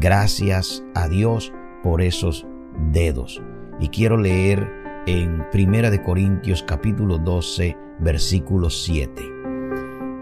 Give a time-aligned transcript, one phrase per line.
[0.00, 1.52] gracias a Dios
[1.82, 2.46] por esos
[2.92, 3.42] dedos.
[3.80, 4.70] Y quiero leer
[5.06, 9.22] en Primera de Corintios capítulo 12, versículo 7.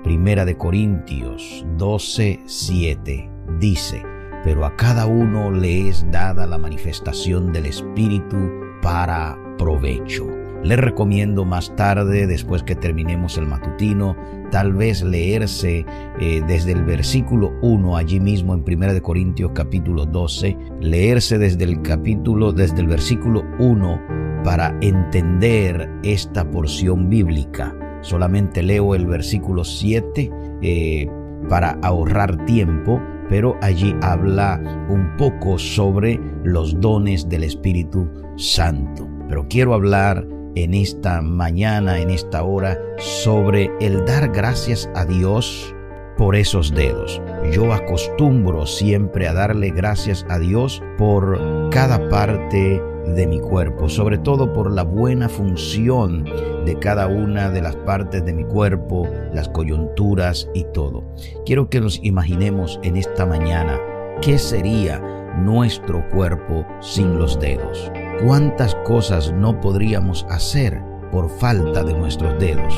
[0.02, 4.02] Primera de Corintios 12, 7 dice,
[4.44, 8.50] pero a cada uno le es dada la manifestación del Espíritu
[8.82, 10.43] para provecho.
[10.64, 14.16] Les recomiendo más tarde, después que terminemos el matutino,
[14.50, 15.84] tal vez leerse
[16.18, 21.82] eh, desde el versículo 1 allí mismo en 1 Corintios capítulo 12, leerse desde el
[21.82, 27.76] capítulo, desde el versículo 1 para entender esta porción bíblica.
[28.00, 30.30] Solamente leo el versículo 7
[30.62, 31.06] eh,
[31.46, 39.06] para ahorrar tiempo, pero allí habla un poco sobre los dones del Espíritu Santo.
[39.28, 45.74] Pero quiero hablar en esta mañana, en esta hora, sobre el dar gracias a Dios
[46.16, 47.20] por esos dedos.
[47.52, 54.18] Yo acostumbro siempre a darle gracias a Dios por cada parte de mi cuerpo, sobre
[54.18, 56.24] todo por la buena función
[56.64, 61.04] de cada una de las partes de mi cuerpo, las coyunturas y todo.
[61.44, 63.78] Quiero que nos imaginemos en esta mañana
[64.22, 65.00] qué sería
[65.38, 67.90] nuestro cuerpo sin los dedos.
[68.22, 72.72] ¿Cuántas cosas no podríamos hacer por falta de nuestros dedos?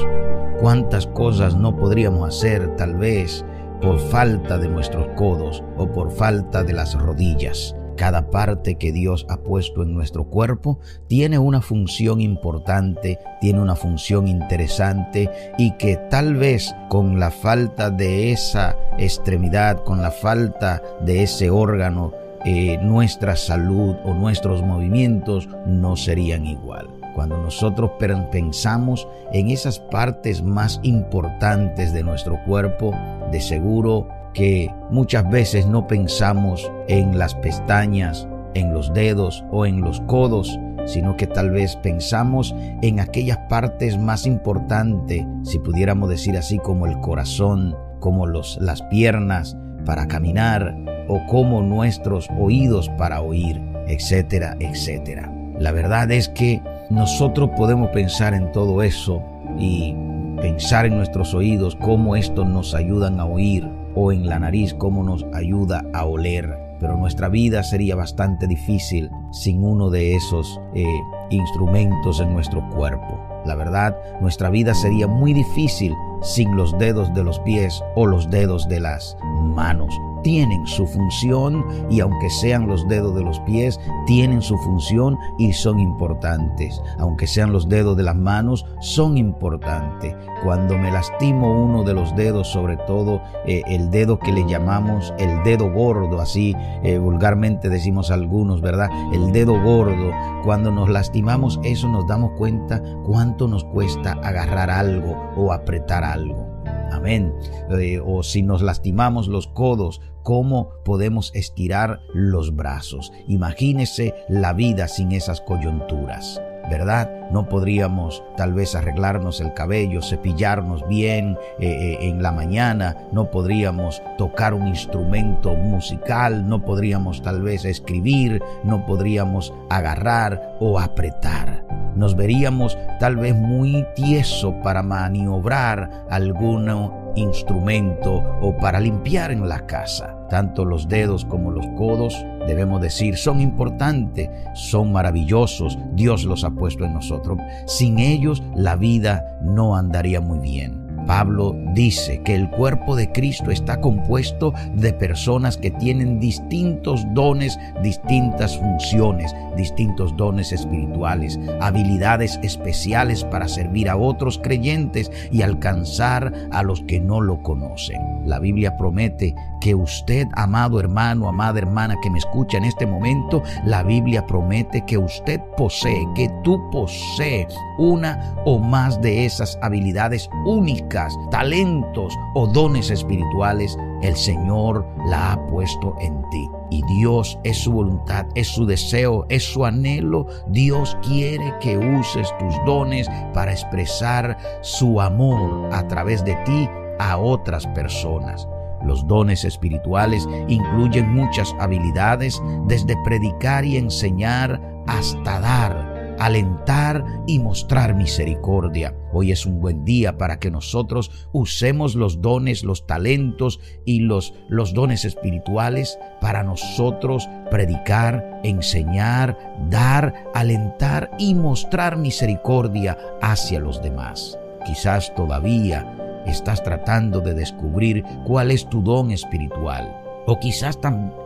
[0.60, 3.44] ¿Cuántas cosas no podríamos hacer tal vez
[3.82, 7.76] por falta de nuestros codos o por falta de las rodillas?
[7.96, 13.76] Cada parte que Dios ha puesto en nuestro cuerpo tiene una función importante, tiene una
[13.76, 20.82] función interesante y que tal vez con la falta de esa extremidad, con la falta
[21.02, 22.12] de ese órgano,
[22.48, 26.88] eh, nuestra salud o nuestros movimientos no serían igual.
[27.12, 27.90] Cuando nosotros
[28.30, 32.92] pensamos en esas partes más importantes de nuestro cuerpo,
[33.32, 39.80] de seguro que muchas veces no pensamos en las pestañas, en los dedos o en
[39.80, 46.36] los codos, sino que tal vez pensamos en aquellas partes más importantes, si pudiéramos decir
[46.36, 50.76] así, como el corazón, como los, las piernas para caminar,
[51.08, 55.32] o como nuestros oídos para oír, etcétera, etcétera.
[55.58, 59.22] La verdad es que nosotros podemos pensar en todo eso
[59.58, 59.94] y
[60.40, 65.02] pensar en nuestros oídos, cómo estos nos ayudan a oír, o en la nariz, cómo
[65.02, 66.58] nos ayuda a oler.
[66.78, 70.84] Pero nuestra vida sería bastante difícil sin uno de esos eh,
[71.30, 73.18] instrumentos en nuestro cuerpo.
[73.46, 78.28] La verdad, nuestra vida sería muy difícil sin los dedos de los pies o los
[78.30, 83.78] dedos de las manos tienen su función y aunque sean los dedos de los pies,
[84.06, 86.82] tienen su función y son importantes.
[86.98, 90.16] Aunque sean los dedos de las manos, son importantes.
[90.42, 95.14] Cuando me lastimo uno de los dedos, sobre todo eh, el dedo que le llamamos
[95.16, 98.90] el dedo gordo, así eh, vulgarmente decimos algunos, ¿verdad?
[99.12, 100.10] El dedo gordo.
[100.42, 106.55] Cuando nos lastimamos, eso nos damos cuenta cuánto nos cuesta agarrar algo o apretar algo.
[106.92, 107.34] Amén.
[107.70, 113.12] Eh, o si nos lastimamos los codos, ¿cómo podemos estirar los brazos?
[113.28, 116.40] Imagínese la vida sin esas coyunturas.
[116.70, 117.10] ¿verdad?
[117.30, 123.30] No podríamos tal vez arreglarnos el cabello, cepillarnos bien eh, eh, en la mañana, no
[123.30, 131.65] podríamos tocar un instrumento musical, no podríamos tal vez escribir, no podríamos agarrar o apretar
[131.96, 136.68] nos veríamos tal vez muy tieso para maniobrar algún
[137.16, 140.16] instrumento o para limpiar en la casa.
[140.28, 142.14] Tanto los dedos como los codos,
[142.46, 147.38] debemos decir, son importantes, son maravillosos, Dios los ha puesto en nosotros.
[147.66, 150.85] Sin ellos la vida no andaría muy bien.
[151.06, 157.58] Pablo dice que el cuerpo de Cristo está compuesto de personas que tienen distintos dones,
[157.82, 166.62] distintas funciones, distintos dones espirituales, habilidades especiales para servir a otros creyentes y alcanzar a
[166.62, 168.00] los que no lo conocen.
[168.26, 173.42] La Biblia promete que usted, amado hermano, amada hermana que me escucha en este momento,
[173.64, 180.28] la Biblia promete que usted posee, que tú posees una o más de esas habilidades
[180.44, 180.95] únicas,
[181.30, 186.48] talentos o dones espirituales, el Señor la ha puesto en ti.
[186.70, 190.26] Y Dios es su voluntad, es su deseo, es su anhelo.
[190.48, 197.18] Dios quiere que uses tus dones para expresar su amor a través de ti a
[197.18, 198.48] otras personas.
[198.84, 207.94] Los dones espirituales incluyen muchas habilidades, desde predicar y enseñar hasta dar alentar y mostrar
[207.94, 208.94] misericordia.
[209.12, 214.34] Hoy es un buen día para que nosotros usemos los dones, los talentos y los,
[214.48, 219.38] los dones espirituales para nosotros predicar, enseñar,
[219.70, 224.38] dar, alentar y mostrar misericordia hacia los demás.
[224.66, 230.05] Quizás todavía estás tratando de descubrir cuál es tu don espiritual.
[230.26, 230.78] O quizás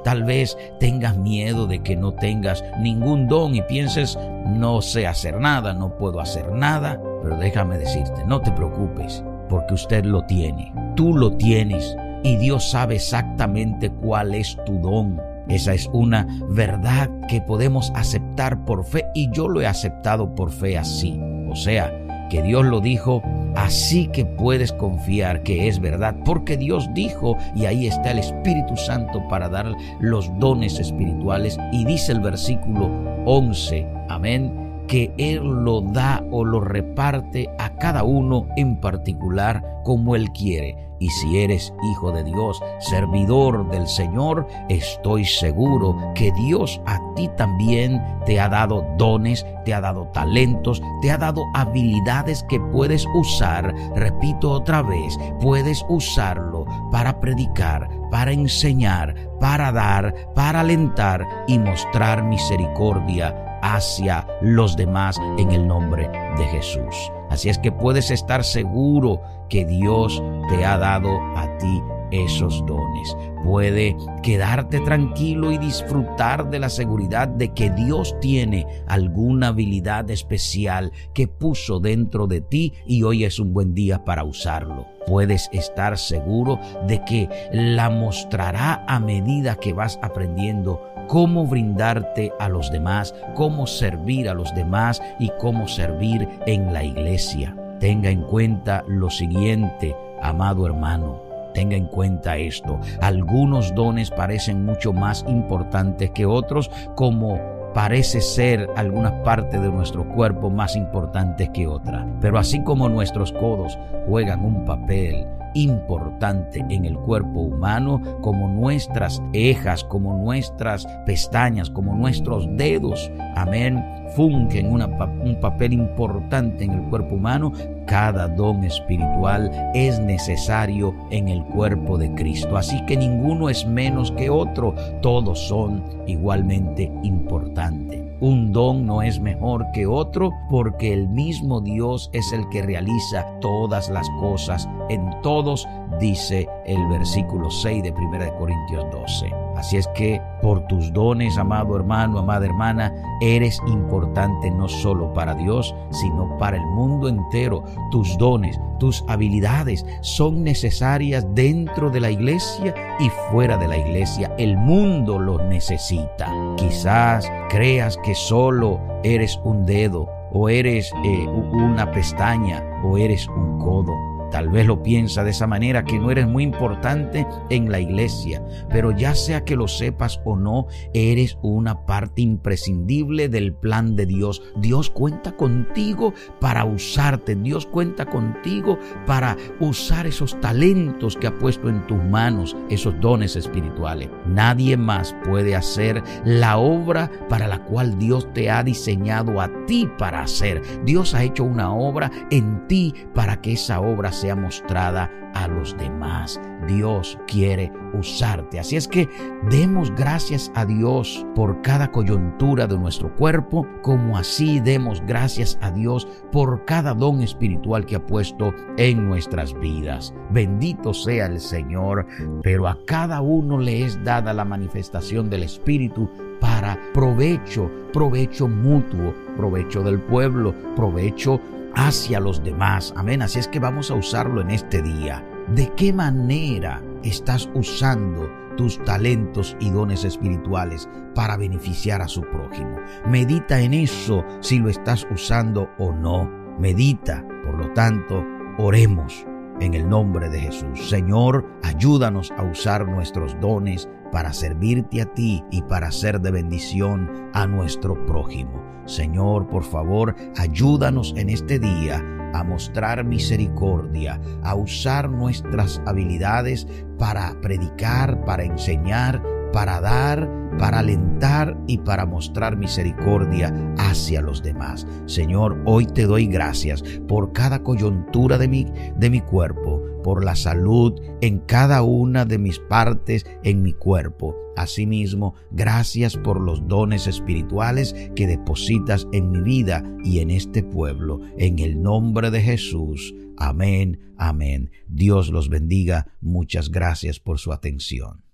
[0.04, 5.40] tal vez tengas miedo de que no tengas ningún don y pienses, no sé hacer
[5.40, 7.00] nada, no puedo hacer nada.
[7.22, 10.72] Pero déjame decirte, no te preocupes, porque usted lo tiene.
[10.96, 15.20] Tú lo tienes y Dios sabe exactamente cuál es tu don.
[15.48, 20.52] Esa es una verdad que podemos aceptar por fe y yo lo he aceptado por
[20.52, 21.20] fe así.
[21.50, 21.90] O sea,
[22.28, 23.22] que Dios lo dijo,
[23.60, 28.76] así que puedes confiar que es verdad, porque Dios dijo y ahí está el Espíritu
[28.76, 32.90] Santo para dar los dones espirituales y dice el versículo
[33.26, 40.16] 11, amén, que Él lo da o lo reparte a cada uno en particular como
[40.16, 46.80] Él quiere y si eres hijo de Dios, servidor del Señor, estoy seguro que Dios
[46.86, 52.44] a ti también te ha dado dones, te ha dado talentos, te ha dado habilidades
[52.48, 53.74] que puedes usar.
[53.96, 62.22] Repito otra vez, puedes usarlo para predicar, para enseñar, para dar, para alentar y mostrar
[62.22, 67.10] misericordia hacia los demás en el nombre de Jesús.
[67.30, 73.16] Así es que puedes estar seguro que Dios te ha dado a ti esos dones.
[73.44, 80.92] Puede quedarte tranquilo y disfrutar de la seguridad de que Dios tiene alguna habilidad especial
[81.14, 84.86] que puso dentro de ti y hoy es un buen día para usarlo.
[85.06, 92.48] Puedes estar seguro de que la mostrará a medida que vas aprendiendo cómo brindarte a
[92.48, 97.56] los demás, cómo servir a los demás y cómo servir en la iglesia.
[97.80, 101.29] Tenga en cuenta lo siguiente, amado hermano.
[101.54, 102.78] Tenga en cuenta esto.
[103.00, 107.38] Algunos dones parecen mucho más importantes que otros, como
[107.74, 112.04] parece ser algunas partes de nuestro cuerpo más importantes que otras.
[112.20, 119.20] Pero así como nuestros codos juegan un papel importante en el cuerpo humano, como nuestras
[119.32, 127.16] cejas, como nuestras pestañas, como nuestros dedos, amén, fungen un papel importante en el cuerpo
[127.16, 127.52] humano,
[127.86, 132.56] cada don espiritual es necesario en el cuerpo de Cristo.
[132.56, 138.00] Así que ninguno es menos que otro, todos son igualmente importantes.
[138.20, 143.24] Un don no es mejor que otro porque el mismo Dios es el que realiza
[143.40, 145.66] todas las cosas en todos,
[145.98, 149.49] dice el versículo 6 de 1 Corintios 12.
[149.60, 155.34] Así es que por tus dones, amado hermano, amada hermana, eres importante no solo para
[155.34, 157.62] Dios, sino para el mundo entero.
[157.90, 164.34] Tus dones, tus habilidades son necesarias dentro de la iglesia y fuera de la iglesia.
[164.38, 166.32] El mundo los necesita.
[166.56, 173.58] Quizás creas que solo eres un dedo o eres eh, una pestaña o eres un
[173.58, 177.80] codo Tal vez lo piensa de esa manera que no eres muy importante en la
[177.80, 183.96] iglesia, pero ya sea que lo sepas o no, eres una parte imprescindible del plan
[183.96, 184.42] de Dios.
[184.56, 191.68] Dios cuenta contigo para usarte, Dios cuenta contigo para usar esos talentos que ha puesto
[191.68, 194.10] en tus manos, esos dones espirituales.
[194.26, 199.88] Nadie más puede hacer la obra para la cual Dios te ha diseñado a ti
[199.98, 200.62] para hacer.
[200.84, 205.76] Dios ha hecho una obra en ti para que esa obra sea mostrada a los
[205.76, 206.40] demás.
[206.66, 208.58] Dios quiere usarte.
[208.58, 209.08] Así es que
[209.50, 215.70] demos gracias a Dios por cada coyuntura de nuestro cuerpo, como así demos gracias a
[215.70, 220.14] Dios por cada don espiritual que ha puesto en nuestras vidas.
[220.30, 222.06] Bendito sea el Señor,
[222.42, 226.10] pero a cada uno le es dada la manifestación del Espíritu
[226.40, 231.40] para provecho, provecho mutuo, provecho del pueblo, provecho
[231.74, 232.92] hacia los demás.
[232.96, 233.22] Amén.
[233.22, 235.24] Así es que vamos a usarlo en este día.
[235.48, 242.76] ¿De qué manera estás usando tus talentos y dones espirituales para beneficiar a su prójimo?
[243.08, 246.30] Medita en eso si lo estás usando o no.
[246.58, 247.26] Medita.
[247.44, 248.24] Por lo tanto,
[248.58, 249.26] oremos
[249.60, 250.88] en el nombre de Jesús.
[250.88, 257.30] Señor, ayúdanos a usar nuestros dones para servirte a ti y para ser de bendición
[257.32, 258.62] a nuestro prójimo.
[258.86, 266.66] Señor, por favor, ayúdanos en este día a mostrar misericordia, a usar nuestras habilidades
[266.98, 274.86] para predicar, para enseñar, para dar, para alentar y para mostrar misericordia hacia los demás.
[275.06, 280.36] Señor, hoy te doy gracias por cada coyuntura de mi, de mi cuerpo, por la
[280.36, 284.36] salud en cada una de mis partes en mi cuerpo.
[284.56, 291.20] Asimismo, gracias por los dones espirituales que depositas en mi vida y en este pueblo.
[291.38, 293.14] En el nombre de Jesús.
[293.36, 294.70] Amén, amén.
[294.86, 296.08] Dios los bendiga.
[296.20, 298.29] Muchas gracias por su atención.